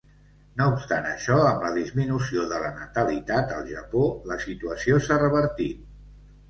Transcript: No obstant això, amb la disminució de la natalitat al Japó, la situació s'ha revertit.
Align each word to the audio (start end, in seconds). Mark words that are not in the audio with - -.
No 0.59 0.69
obstant 0.75 1.07
això, 1.09 1.37
amb 1.49 1.67
la 1.67 1.71
disminució 1.75 2.47
de 2.55 2.63
la 2.65 2.73
natalitat 2.81 3.55
al 3.59 3.71
Japó, 3.77 4.05
la 4.33 4.43
situació 4.49 5.03
s'ha 5.09 5.25
revertit. 5.29 5.91